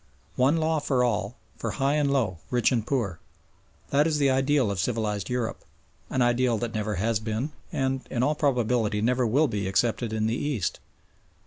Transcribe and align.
One 0.35 0.57
law 0.57 0.79
for 0.79 1.03
all, 1.03 1.37
for 1.57 1.73
high 1.77 1.93
and 1.93 2.11
low, 2.11 2.39
rich 2.49 2.71
and 2.71 2.87
poor. 2.87 3.19
That 3.91 4.07
is 4.07 4.17
the 4.17 4.31
ideal 4.31 4.71
of 4.71 4.79
civilised 4.79 5.29
Europe 5.29 5.63
an 6.09 6.23
ideal 6.23 6.57
that 6.57 6.73
never 6.73 6.95
has 6.95 7.19
been 7.19 7.51
and 7.71 8.01
in 8.09 8.23
all 8.23 8.33
probability 8.33 8.99
never 8.99 9.27
will 9.27 9.47
be 9.47 9.67
accepted 9.67 10.11
in 10.11 10.25
the 10.25 10.33
East. 10.35 10.79